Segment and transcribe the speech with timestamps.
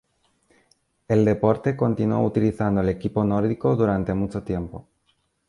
[1.07, 4.87] El deporte continuó utilizando el equipo nórdico durante mucho tiempo.